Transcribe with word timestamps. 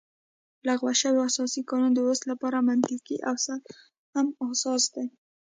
لغوه 0.67 0.93
شوی 1.01 1.19
اساسي 1.29 1.61
قانون 1.69 1.91
د 1.93 1.99
اوس 2.07 2.21
لپاره 2.31 2.65
منطقي 2.69 3.17
او 3.29 3.35
سم 3.45 4.25
اساس 4.51 4.83
دی 4.93 5.05